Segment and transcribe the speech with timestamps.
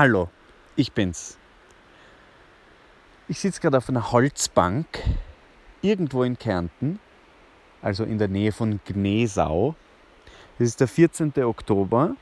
[0.00, 0.30] Hallo,
[0.76, 1.36] ich bin's.
[3.28, 4.86] Ich sitze gerade auf einer Holzbank
[5.82, 6.98] irgendwo in Kärnten,
[7.82, 9.74] also in der Nähe von Gnesau.
[10.58, 11.34] Es ist der 14.
[11.44, 12.16] Oktober,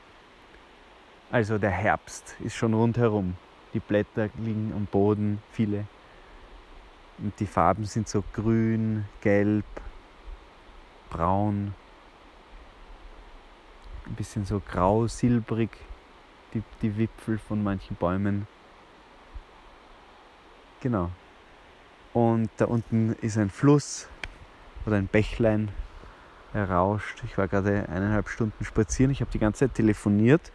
[1.31, 3.37] also der Herbst ist schon rundherum.
[3.73, 5.87] Die Blätter liegen am Boden, viele.
[7.17, 9.63] Und die Farben sind so grün, gelb,
[11.09, 11.73] braun,
[14.05, 15.69] ein bisschen so grau, silbrig,
[16.53, 18.47] die, die Wipfel von manchen Bäumen.
[20.81, 21.09] Genau.
[22.13, 24.07] Und da unten ist ein Fluss
[24.85, 25.69] oder ein Bächlein,
[26.53, 27.21] er rauscht.
[27.25, 30.51] Ich war gerade eineinhalb Stunden spazieren, ich habe die ganze Zeit telefoniert.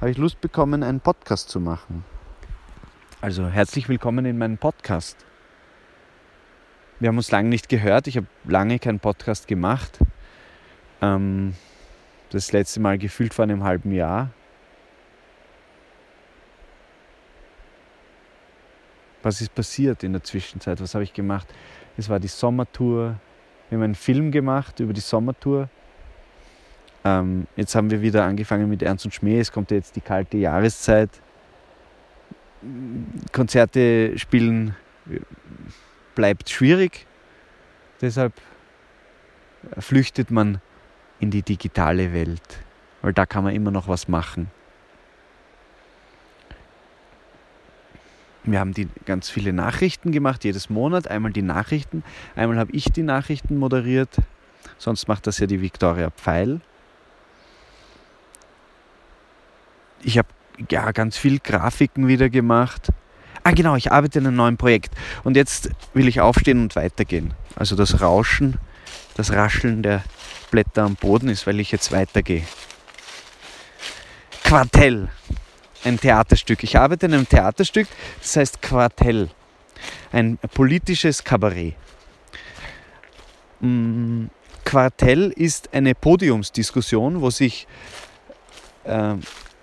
[0.00, 2.04] Habe ich Lust bekommen, einen Podcast zu machen.
[3.20, 5.24] Also herzlich willkommen in meinem Podcast.
[6.98, 9.98] Wir haben uns lange nicht gehört, ich habe lange keinen Podcast gemacht.
[11.00, 11.54] Ähm,
[12.30, 14.30] das letzte Mal gefühlt vor einem halben Jahr.
[19.22, 20.80] Was ist passiert in der Zwischenzeit?
[20.80, 21.46] Was habe ich gemacht?
[21.96, 23.16] Es war die Sommertour.
[23.68, 25.68] Wir haben einen Film gemacht über die Sommertour.
[27.04, 29.40] Ähm, jetzt haben wir wieder angefangen mit Ernst und Schmäh.
[29.40, 31.10] Es kommt jetzt die kalte Jahreszeit.
[33.32, 34.76] Konzerte spielen
[36.14, 37.06] bleibt schwierig.
[38.00, 38.32] Deshalb
[39.78, 40.60] flüchtet man
[41.20, 42.64] in die digitale Welt,
[43.00, 44.50] weil da kann man immer noch was machen.
[48.44, 51.08] Wir haben die ganz viele Nachrichten gemacht, jedes Monat.
[51.08, 52.02] Einmal die Nachrichten,
[52.34, 54.16] einmal habe ich die Nachrichten moderiert.
[54.78, 56.60] Sonst macht das ja die Viktoria Pfeil.
[60.02, 60.28] Ich habe
[60.68, 62.88] ja ganz viel Grafiken wieder gemacht.
[63.44, 64.94] Ah genau, ich arbeite an einem neuen Projekt.
[65.22, 67.34] Und jetzt will ich aufstehen und weitergehen.
[67.54, 68.58] Also das Rauschen,
[69.14, 70.02] das Rascheln der
[70.50, 72.44] Blätter am Boden ist, weil ich jetzt weitergehe.
[74.44, 75.08] Quartell
[75.84, 76.62] ein Theaterstück.
[76.62, 77.88] Ich arbeite in einem Theaterstück,
[78.20, 79.28] das heißt Quartell.
[80.12, 81.74] Ein politisches Kabarett.
[83.60, 84.26] Mm,
[84.64, 87.66] Quartell ist eine Podiumsdiskussion, wo sich
[88.84, 89.14] äh,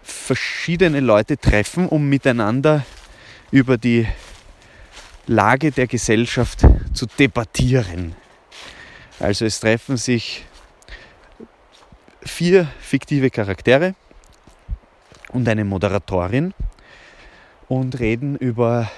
[0.03, 2.86] verschiedene Leute treffen, um miteinander
[3.51, 4.07] über die
[5.28, 8.16] Lage der Gesellschaft zu debattieren.
[9.19, 10.46] Also es treffen sich
[12.24, 13.96] vier fiktive Charaktere
[15.29, 16.53] und eine Moderatorin
[17.67, 18.90] und reden über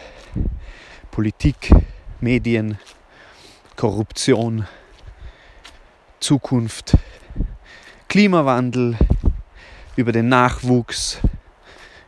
[1.11, 1.71] Politik,
[2.19, 2.77] Medien,
[3.75, 4.65] Korruption,
[6.19, 6.97] Zukunft,
[8.07, 8.97] Klimawandel,
[9.95, 11.19] über den Nachwuchs,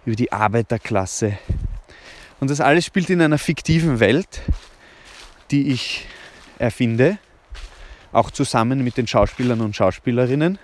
[0.05, 1.37] über die Arbeiterklasse.
[2.39, 4.41] Und das alles spielt in einer fiktiven Welt,
[5.51, 6.07] die ich
[6.59, 7.17] erfinde,
[8.11, 10.59] auch zusammen mit den Schauspielern und Schauspielerinnen.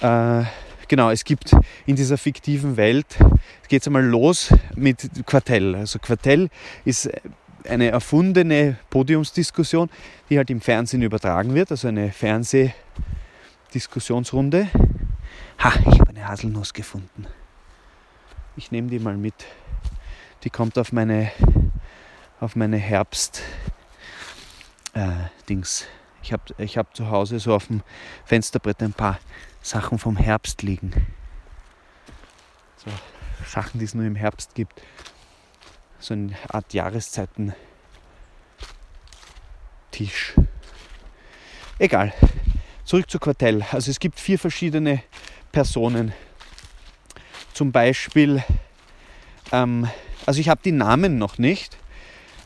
[0.00, 0.44] Äh,
[0.90, 1.56] genau, es gibt
[1.86, 3.16] in dieser fiktiven Welt,
[3.68, 5.74] geht es einmal los mit Quartell.
[5.76, 6.50] Also Quartell
[6.84, 7.08] ist
[7.66, 9.88] eine erfundene Podiumsdiskussion,
[10.28, 14.68] die halt im Fernsehen übertragen wird, also eine Fernsehdiskussionsrunde.
[15.62, 17.26] Ha, ich habe eine Haselnuss gefunden.
[18.56, 19.46] Ich nehme die mal mit.
[20.42, 21.30] Die kommt auf meine,
[22.40, 23.42] auf meine Herbst
[24.94, 25.12] äh.
[26.22, 27.80] Ich habe ich hab zu Hause so auf dem
[28.24, 29.18] Fensterbrett ein paar
[29.62, 30.92] Sachen vom Herbst liegen.
[32.76, 32.90] So
[33.46, 34.80] Sachen, die es nur im Herbst gibt.
[35.98, 37.54] So eine Art Jahreszeiten
[39.90, 40.34] Tisch.
[41.78, 42.12] Egal.
[42.84, 43.64] Zurück zu Quartell.
[43.70, 45.02] Also es gibt vier verschiedene
[45.52, 46.12] Personen.
[47.52, 48.42] Zum Beispiel,
[49.52, 49.88] ähm,
[50.26, 51.76] also ich habe die Namen noch nicht,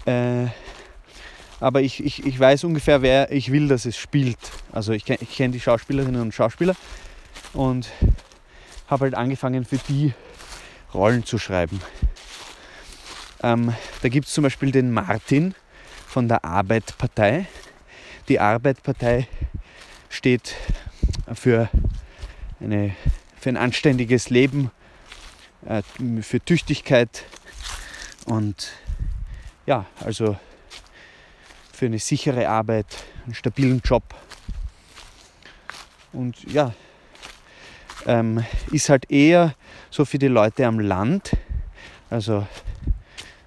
[0.07, 0.47] äh,
[1.61, 4.39] aber ich, ich, ich weiß ungefähr, wer ich will, dass es spielt.
[4.73, 6.75] Also ich, ich kenne die Schauspielerinnen und Schauspieler
[7.55, 7.91] und
[8.89, 10.13] habe halt angefangen für die
[10.93, 11.81] Rollen zu schreiben.
[13.43, 15.55] Ähm, da gibt es zum Beispiel den Martin
[16.07, 17.47] von der Arbeitpartei.
[18.29, 19.29] Die Arbeitpartei
[20.09, 20.55] steht
[21.35, 21.69] für,
[22.61, 22.95] eine,
[23.39, 24.71] für ein anständiges Leben,
[25.67, 25.83] äh,
[26.23, 27.25] für Tüchtigkeit
[28.27, 28.73] und
[29.67, 30.37] ja, also
[31.73, 32.87] für eine sichere Arbeit,
[33.25, 34.15] einen stabilen Job.
[36.13, 36.73] Und ja,
[38.07, 39.55] ähm, ist halt eher
[39.91, 41.33] so für die Leute am Land.
[42.11, 42.47] Also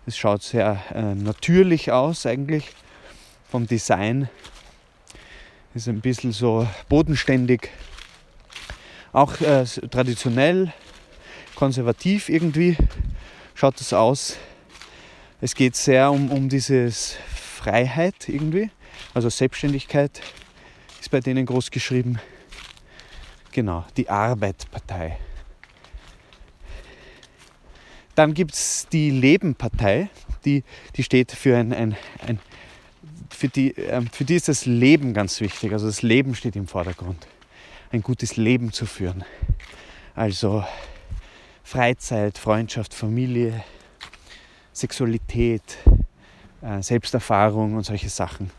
[0.05, 2.69] es schaut sehr äh, natürlich aus eigentlich
[3.49, 4.29] vom Design.
[5.73, 7.69] Ist ein bisschen so bodenständig.
[9.13, 10.73] Auch äh, traditionell,
[11.55, 12.77] konservativ irgendwie
[13.55, 14.37] schaut es aus.
[15.41, 18.69] Es geht sehr um, um dieses Freiheit irgendwie.
[19.13, 20.21] Also Selbstständigkeit
[20.99, 22.19] ist bei denen groß geschrieben.
[23.57, 25.17] Genau, die Arbeitspartei.
[28.13, 30.11] Dann gibt es die Leben-Partei,
[30.45, 30.63] die,
[30.95, 32.37] die steht für ein, ein, ein
[33.31, 35.73] für die, ähm, für die ist das Leben ganz wichtig.
[35.73, 37.25] Also das Leben steht im Vordergrund.
[37.91, 39.25] Ein gutes Leben zu führen.
[40.13, 40.63] Also
[41.63, 43.63] Freizeit, Freundschaft, Familie,
[44.71, 45.79] Sexualität,
[46.61, 48.51] äh, Selbsterfahrung und solche Sachen.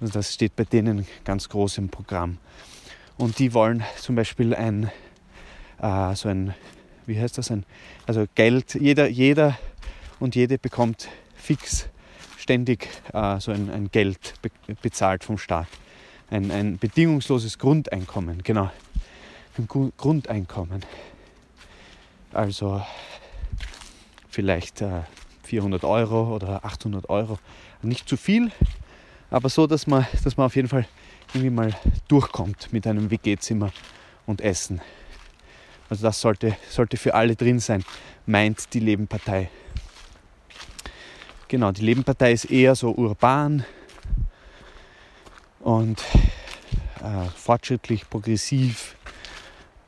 [0.00, 2.38] Also das steht bei denen ganz groß im Programm.
[3.18, 4.90] Und die wollen zum Beispiel ein,
[5.82, 6.54] äh, so ein,
[7.06, 7.64] wie heißt das, ein,
[8.06, 9.58] also Geld, jeder, jeder
[10.20, 11.88] und jede bekommt fix
[12.38, 14.50] ständig äh, so ein, ein Geld be
[14.80, 15.66] bezahlt vom Staat.
[16.30, 18.70] Ein, ein bedingungsloses Grundeinkommen, genau.
[19.58, 20.84] Ein Grundeinkommen.
[22.32, 22.80] Also
[24.30, 25.02] vielleicht äh,
[25.42, 27.38] 400 Euro oder 800 Euro.
[27.82, 28.52] Nicht zu viel,
[29.30, 30.86] aber so, dass man, dass man auf jeden Fall
[31.34, 31.74] irgendwie mal
[32.08, 33.72] durchkommt mit einem WG-Zimmer
[34.26, 34.80] und Essen.
[35.90, 37.84] Also das sollte, sollte für alle drin sein,
[38.26, 39.50] meint die Lebenpartei.
[41.48, 43.64] Genau, die Lebenpartei ist eher so urban
[45.60, 46.02] und
[47.02, 48.96] äh, fortschrittlich, progressiv,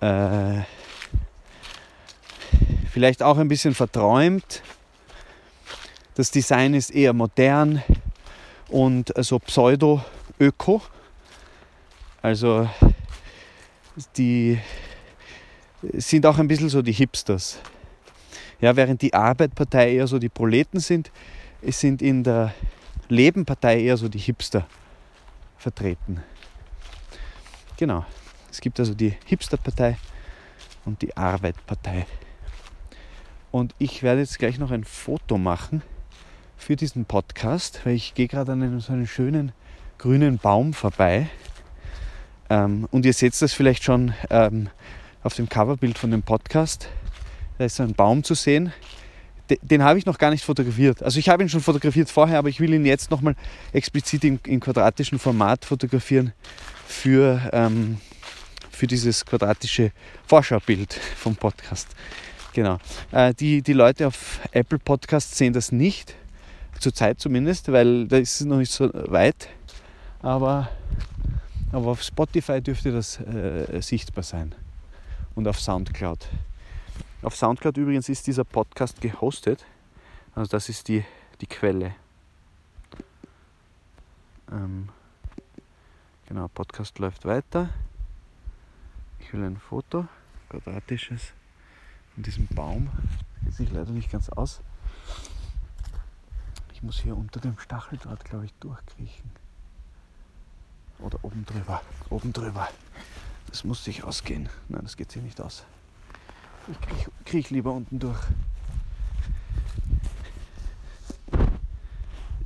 [0.00, 0.60] äh,
[2.90, 4.62] vielleicht auch ein bisschen verträumt.
[6.14, 7.82] Das Design ist eher modern
[8.70, 10.80] und so pseudo-öko.
[12.22, 12.68] Also
[14.16, 14.58] die
[15.82, 17.58] sind auch ein bisschen so die Hipsters.
[18.60, 21.10] Ja, während die Arbeitpartei eher so die Proleten sind,
[21.62, 22.54] sind in der
[23.08, 24.66] Lebenpartei eher so die Hipster
[25.56, 26.22] vertreten.
[27.76, 28.04] Genau.
[28.50, 29.96] Es gibt also die Hipsterpartei
[30.84, 32.06] und die Arbeitpartei.
[33.50, 35.82] Und ich werde jetzt gleich noch ein Foto machen
[36.60, 39.52] für diesen Podcast, weil ich gehe gerade an einem so einen schönen
[39.98, 41.28] grünen Baum vorbei.
[42.50, 44.68] Ähm, und ihr seht das vielleicht schon ähm,
[45.22, 46.88] auf dem Coverbild von dem Podcast.
[47.58, 48.72] Da ist so ein Baum zu sehen.
[49.62, 51.02] Den, habe ich noch gar nicht fotografiert.
[51.02, 53.34] Also ich habe ihn schon fotografiert vorher, aber ich will ihn jetzt nochmal
[53.72, 56.32] explizit im, im, quadratischen Format fotografieren
[56.86, 57.98] für, ähm,
[58.70, 59.90] für dieses quadratische
[60.26, 61.88] Vorschaubild vom Podcast.
[62.52, 62.78] Genau.
[63.10, 66.14] Äh, die, die Leute auf Apple Podcast sehen das nicht,
[66.80, 69.48] zurzeit zumindest, weil da ist es noch nicht so weit.
[70.22, 70.68] Aber,
[71.72, 74.54] aber auf Spotify dürfte das äh, sichtbar sein
[75.34, 76.28] und auf Soundcloud.
[77.22, 79.64] Auf Soundcloud übrigens ist dieser Podcast gehostet.
[80.34, 81.04] Also das ist die,
[81.40, 81.94] die Quelle.
[84.50, 84.88] Ähm,
[86.26, 87.70] genau, Podcast läuft weiter.
[89.20, 90.06] Ich will ein Foto,
[90.48, 91.32] quadratisches
[92.16, 92.90] in diesem Baum.
[93.44, 94.60] Geht sich leider nicht ganz aus.
[96.80, 99.30] Ich muss hier unter dem Stacheldraht, glaube ich, durchkriechen.
[100.98, 101.82] Oder oben drüber.
[102.08, 102.68] Oben drüber.
[103.48, 104.48] Das muss sich ausgehen.
[104.70, 105.66] Nein, das geht sich nicht aus.
[106.68, 108.18] Ich kriech, kriech lieber unten durch.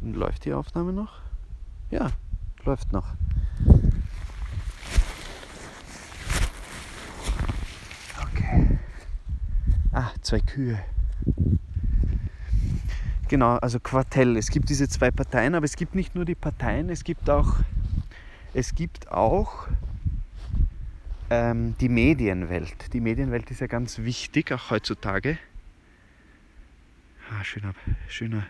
[0.00, 1.20] Läuft die Aufnahme noch?
[1.92, 2.10] Ja,
[2.64, 3.14] läuft noch.
[9.92, 10.84] Ah, zwei Kühe.
[13.34, 14.36] Genau, also Quartell.
[14.36, 17.56] Es gibt diese zwei Parteien, aber es gibt nicht nur die Parteien, es gibt auch,
[18.52, 19.66] es gibt auch
[21.30, 22.92] ähm, die Medienwelt.
[22.92, 25.36] Die Medienwelt ist ja ganz wichtig, auch heutzutage.
[27.28, 27.74] Ah, schöner,
[28.06, 28.46] schöner,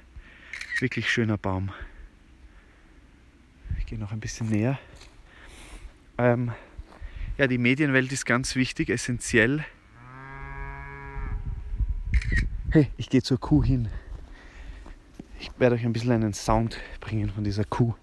[0.81, 1.73] wirklich schöner Baum.
[3.79, 4.79] Ich gehe noch ein bisschen näher.
[6.19, 6.53] Ähm,
[7.39, 9.65] ja, die Medienwelt ist ganz wichtig, essentiell
[12.71, 13.89] Hey, ich gehe zur Kuh hin.
[15.39, 17.95] Ich werde euch ein bisschen einen Sound bringen von dieser Kuh.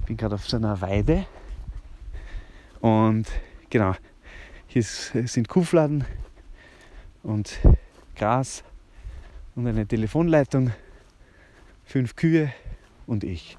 [0.00, 1.26] Ich bin gerade auf so einer Weide.
[2.80, 3.26] Und
[3.70, 3.94] genau,
[4.66, 6.04] hier sind Kuhfladen
[7.22, 7.58] und
[8.16, 8.64] Gras
[9.54, 10.72] und eine Telefonleitung,
[11.84, 12.52] fünf Kühe
[13.06, 13.56] und ich.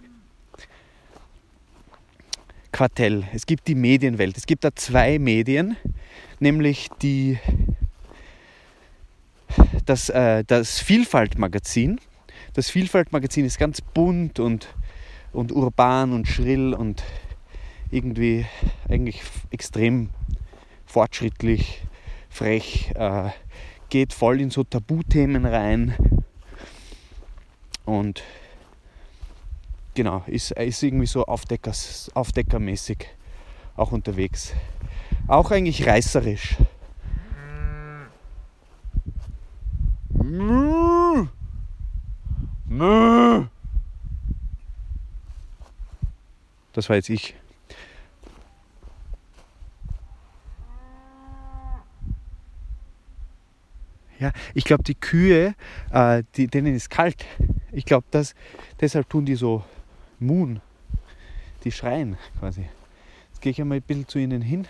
[2.71, 3.23] Quartell.
[3.33, 4.35] Es gibt die Medienwelt.
[4.35, 5.77] Es gibt da zwei Medien,
[6.39, 7.37] nämlich die
[9.85, 11.99] das, äh, das Vielfaltmagazin.
[12.53, 14.67] Das Vielfaltmagazin ist ganz bunt und,
[15.31, 17.03] und urban und schrill und
[17.89, 18.45] irgendwie
[18.87, 20.11] eigentlich extrem
[20.85, 21.81] fortschrittlich,
[22.29, 23.29] frech, äh,
[23.89, 25.95] geht voll in so Tabuthemen rein
[27.85, 28.23] und
[29.95, 33.07] genau, ist, ist irgendwie so Aufdeckers, aufdeckermäßig
[33.75, 34.53] auch unterwegs.
[35.27, 36.57] Auch eigentlich reißerisch.
[42.65, 43.45] Mö.
[46.73, 47.35] Das war jetzt ich.
[54.19, 55.53] Ja, ich glaube, die Kühe,
[55.91, 57.25] äh, die, denen ist kalt.
[57.71, 58.05] Ich glaube,
[58.79, 59.63] deshalb tun die so
[60.19, 60.61] Moon.
[61.63, 62.65] Die schreien quasi.
[63.29, 64.67] Jetzt gehe ich einmal ein bisschen zu ihnen hin.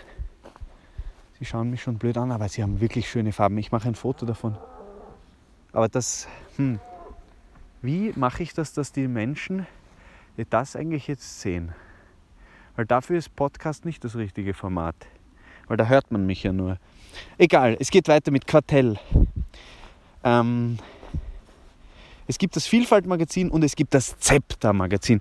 [1.38, 3.58] Sie schauen mich schon blöd an, aber sie haben wirklich schöne Farben.
[3.58, 4.56] Ich mache ein Foto davon.
[5.72, 6.80] Aber das, hm,
[7.84, 9.66] wie mache ich das, dass die Menschen
[10.48, 11.72] das eigentlich jetzt sehen?
[12.76, 14.96] Weil dafür ist Podcast nicht das richtige Format.
[15.66, 16.78] Weil da hört man mich ja nur.
[17.36, 18.98] Egal, es geht weiter mit Quartell.
[20.24, 20.78] Ähm,
[22.26, 25.20] es gibt das Vielfalt-Magazin und es gibt das Zepter-Magazin.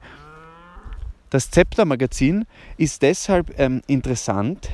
[1.31, 2.45] Das Zepter-Magazin
[2.77, 4.69] ist deshalb ähm, interessant,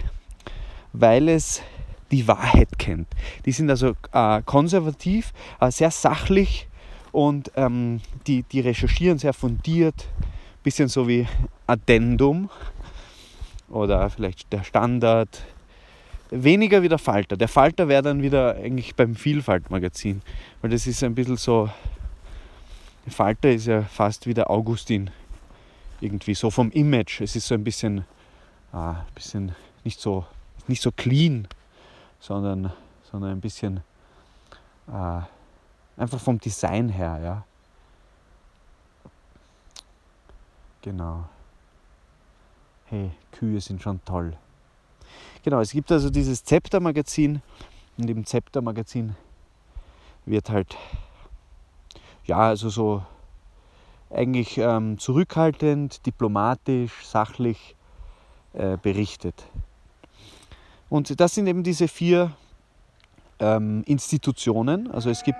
[0.94, 1.64] weil es
[2.12, 3.08] die Wahrheit kennt.
[3.46, 6.69] Die sind also äh, konservativ, äh, sehr sachlich
[7.12, 10.08] und ähm, die, die recherchieren sehr fundiert,
[10.64, 11.28] bisschen so wie
[11.68, 12.50] Addendum
[13.70, 15.44] oder vielleicht der Standard.
[16.32, 17.38] Weniger wie der Falter.
[17.38, 20.22] Der Falter wäre dann wieder eigentlich beim Vielfalt-Magazin,
[20.62, 21.70] weil das ist ein bisschen so.
[23.06, 25.10] Der Falter ist ja fast wie der Augustin.
[26.02, 27.22] Irgendwie so vom Image.
[27.22, 28.06] Es ist so ein bisschen,
[28.74, 30.26] äh, bisschen nicht so
[30.70, 31.48] nicht so clean,
[32.20, 32.72] sondern,
[33.12, 33.82] sondern ein bisschen
[34.88, 35.22] äh,
[36.00, 37.46] einfach vom Design her, ja.
[40.82, 41.26] Genau.
[42.86, 44.36] Hey, Kühe sind schon toll.
[45.44, 47.42] Genau, es gibt also dieses Zepter-Magazin
[47.98, 49.16] und im Zepter-Magazin
[50.26, 50.78] wird halt,
[52.26, 53.04] ja, also so
[54.10, 57.76] eigentlich ähm, zurückhaltend, diplomatisch, sachlich
[58.54, 59.44] äh, berichtet.
[60.90, 62.32] Und das sind eben diese vier
[63.40, 64.90] ähm, Institutionen.
[64.90, 65.40] Also es gibt,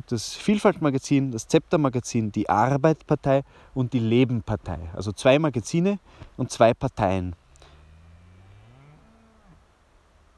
[0.00, 3.42] gibt das Vielfaltmagazin, das Zeptermagazin, die Arbeitpartei
[3.74, 4.78] und die Lebenpartei.
[4.94, 5.98] Also zwei Magazine
[6.38, 7.36] und zwei Parteien.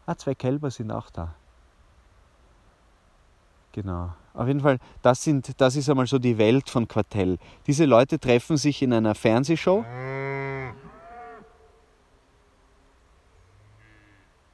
[0.04, 1.32] Ah, zwei Kälber sind auch da.
[3.70, 4.12] Genau.
[4.34, 7.38] Auf jeden Fall, das, sind, das ist einmal so die Welt von Quartell.
[7.68, 9.84] Diese Leute treffen sich in einer Fernsehshow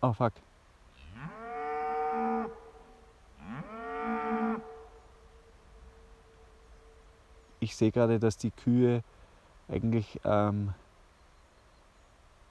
[0.00, 0.34] Oh fuck.
[7.60, 9.02] Ich sehe gerade, dass die Kühe
[9.68, 10.74] eigentlich ähm,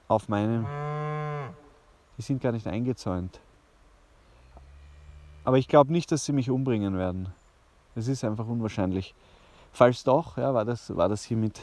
[0.06, 0.66] auf meinem.
[2.16, 3.40] Die sind gar nicht eingezäunt.
[5.44, 7.32] Aber ich glaube nicht, dass sie mich umbringen werden.
[7.94, 9.14] Es ist einfach unwahrscheinlich.
[9.72, 11.60] Falls doch, ja, war das, war das hiermit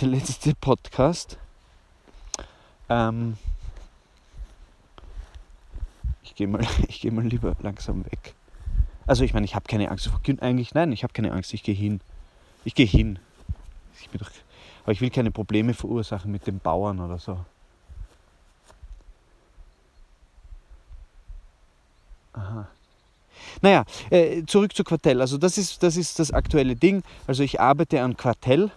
[0.00, 1.38] der letzte Podcast.
[2.88, 3.36] Ähm,
[6.22, 8.34] ich gehe mal, geh mal lieber langsam weg.
[9.06, 10.40] Also ich meine, ich habe keine Angst vor Kühen.
[10.40, 11.54] Eigentlich nein, ich habe keine Angst.
[11.54, 12.00] Ich gehe hin.
[12.64, 13.18] Ich gehe hin.
[14.00, 14.30] Ich doch,
[14.82, 17.38] aber ich will keine Probleme verursachen mit den Bauern oder so.
[22.32, 22.68] Aha.
[23.60, 25.20] Naja, äh, zurück zu Quartell.
[25.20, 27.02] Also das ist, das ist das aktuelle Ding.
[27.26, 28.70] Also ich arbeite an Quartell.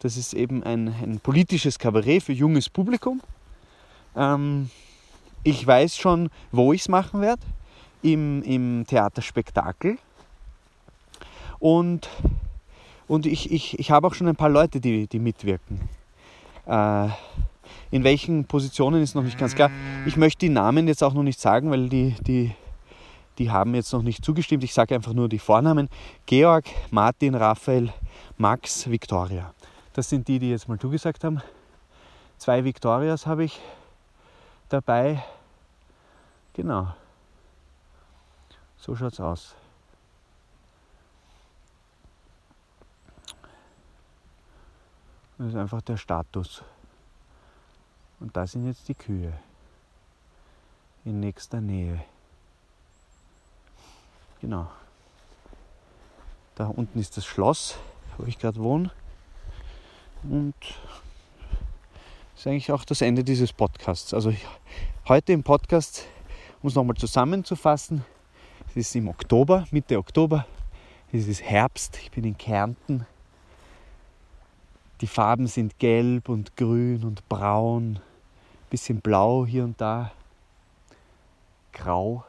[0.00, 3.20] Das ist eben ein, ein politisches Kabarett für junges Publikum.
[4.16, 4.70] Ähm,
[5.42, 7.42] ich weiß schon, wo ich es machen werde,
[8.02, 9.98] im, im Theaterspektakel.
[11.58, 12.08] Und,
[13.08, 15.80] und ich, ich, ich habe auch schon ein paar Leute, die, die mitwirken.
[16.66, 17.08] Äh,
[17.90, 19.70] in welchen Positionen ist noch nicht ganz klar.
[20.06, 22.54] Ich möchte die Namen jetzt auch noch nicht sagen, weil die, die,
[23.38, 24.62] die haben jetzt noch nicht zugestimmt.
[24.62, 25.88] Ich sage einfach nur die Vornamen.
[26.26, 27.92] Georg, Martin, Raphael,
[28.36, 29.54] Max, Victoria.
[29.94, 31.40] Das sind die, die jetzt mal zugesagt haben.
[32.36, 33.58] Zwei Victorias habe ich
[34.68, 35.24] dabei.
[36.52, 36.88] Genau.
[38.76, 39.57] So schaut es aus.
[45.38, 46.62] Das ist einfach der Status.
[48.18, 49.32] Und da sind jetzt die Kühe
[51.04, 52.02] in nächster Nähe.
[54.40, 54.68] Genau.
[56.56, 57.78] Da unten ist das Schloss,
[58.16, 58.90] wo ich gerade wohne.
[60.24, 60.56] Und
[62.36, 64.12] ist eigentlich auch das Ende dieses Podcasts.
[64.12, 64.34] Also
[65.06, 66.04] heute im Podcast,
[66.62, 68.04] um es nochmal zusammenzufassen,
[68.70, 70.46] es ist im Oktober, Mitte Oktober,
[71.12, 73.06] es ist Herbst, ich bin in Kärnten.
[75.00, 78.00] Die Farben sind gelb und grün und braun,
[78.70, 80.12] bisschen blau hier und da,
[81.72, 82.24] grau.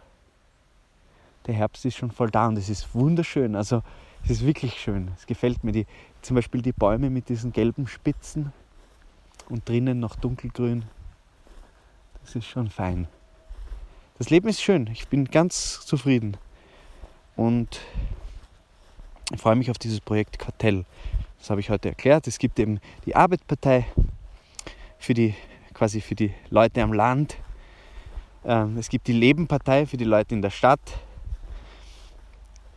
[1.47, 3.55] Der Herbst ist schon voll da und es ist wunderschön.
[3.55, 3.81] Also
[4.23, 5.11] es ist wirklich schön.
[5.17, 5.71] Es gefällt mir.
[5.71, 5.87] Die,
[6.21, 8.53] zum Beispiel die Bäume mit diesen gelben Spitzen
[9.47, 10.85] und drinnen noch dunkelgrün.
[12.21, 13.07] Das ist schon fein.
[14.19, 14.87] Das Leben ist schön.
[14.87, 16.37] Ich bin ganz zufrieden.
[17.35, 17.79] Und
[19.31, 20.85] ich freue mich auf dieses Projekt Kartell.
[21.39, 22.27] Das habe ich heute erklärt.
[22.27, 23.85] Es gibt eben die Arbeitspartei
[24.97, 25.33] für die,
[25.73, 27.37] quasi für die Leute am Land.
[28.45, 30.79] Ähm, es gibt die Lebenpartei für die Leute in der Stadt.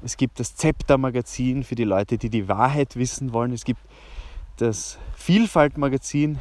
[0.05, 3.53] Es gibt das Zepter-Magazin für die Leute, die die Wahrheit wissen wollen.
[3.53, 3.81] Es gibt
[4.57, 6.41] das Vielfalt-Magazin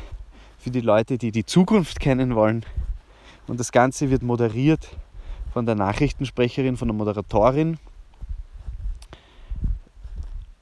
[0.58, 2.66] für die Leute, die die Zukunft kennen wollen.
[3.48, 4.96] Und das Ganze wird moderiert
[5.54, 7.78] von der Nachrichtensprecherin, von der Moderatorin.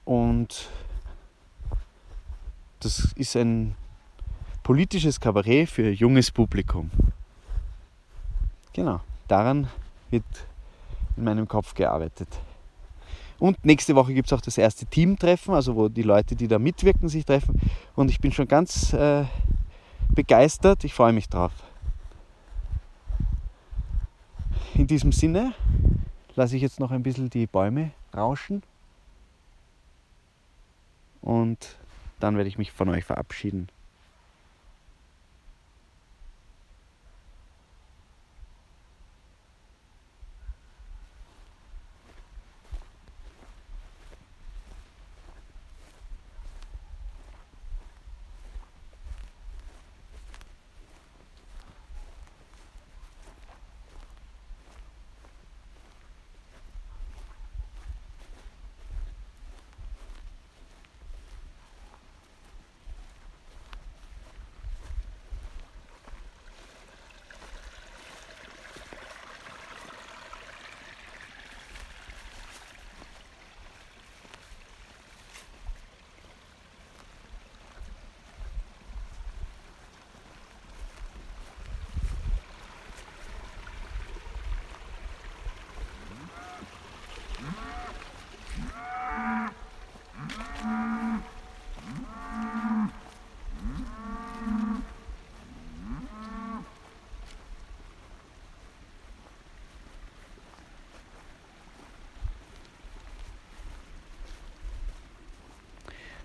[0.06, 0.70] Und
[2.80, 3.76] das ist ein
[4.64, 6.90] politisches Kabarett für junges Publikum.
[8.74, 9.68] Genau, daran
[10.10, 10.24] wird
[11.18, 12.30] in meinem Kopf gearbeitet.
[13.40, 16.60] Und nächste Woche gibt es auch das erste Teamtreffen, also wo die Leute, die da
[16.60, 17.60] mitwirken, sich treffen.
[17.96, 19.26] Und ich bin schon ganz äh,
[20.10, 20.84] begeistert.
[20.84, 21.54] Ich freue mich drauf.
[24.76, 25.54] In diesem Sinne
[26.36, 28.62] lasse ich jetzt noch ein bisschen die Bäume rauschen.
[31.22, 31.78] Und
[32.20, 33.68] dann werde ich mich von euch verabschieden.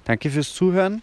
[0.04, 1.02] Danke fürs Zuhören.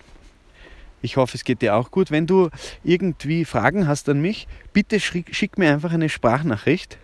[1.01, 2.11] Ich hoffe, es geht dir auch gut.
[2.11, 2.49] Wenn du
[2.83, 6.99] irgendwie Fragen hast an mich, bitte schick mir einfach eine Sprachnachricht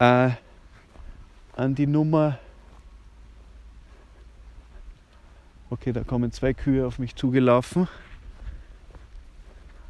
[0.00, 0.30] äh,
[1.54, 2.38] an die Nummer.
[5.70, 7.88] Okay, da kommen zwei Kühe auf mich zugelaufen.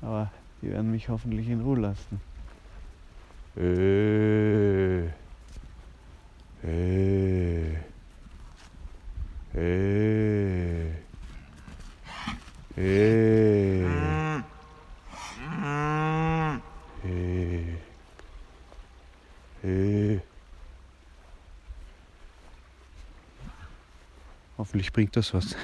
[0.02, 2.20] Aber die werden mich hoffentlich in Ruhe lassen.
[3.56, 4.21] Äh,
[24.72, 25.54] Hoffentlich bringt das was.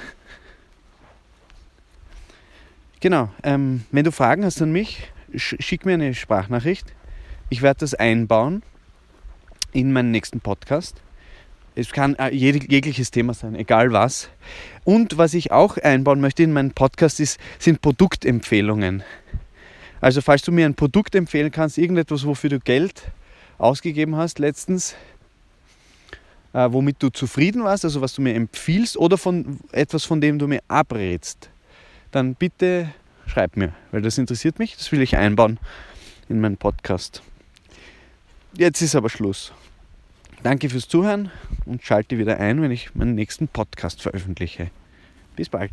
[2.99, 6.93] Genau, ähm, wenn du Fragen hast an mich, schick mir eine Sprachnachricht.
[7.49, 8.61] Ich werde das einbauen
[9.71, 11.01] in meinen nächsten Podcast.
[11.73, 14.29] Es kann äh, jegliches Thema sein, egal was.
[14.83, 19.01] Und was ich auch einbauen möchte in meinen Podcast ist, sind Produktempfehlungen.
[20.01, 23.11] Also falls du mir ein Produkt empfehlen kannst, irgendetwas, wofür du Geld
[23.57, 24.95] ausgegeben hast letztens,
[26.59, 30.39] äh, womit du zufrieden warst, also was du mir empfiehlst oder von etwas, von dem
[30.39, 31.49] du mir abrätst,
[32.11, 32.89] dann bitte
[33.27, 35.57] schreib mir, weil das interessiert mich, das will ich einbauen
[36.27, 37.21] in meinen Podcast.
[38.53, 39.53] Jetzt ist aber Schluss.
[40.43, 41.31] Danke fürs Zuhören
[41.65, 44.71] und schalte wieder ein, wenn ich meinen nächsten Podcast veröffentliche.
[45.35, 45.71] Bis bald.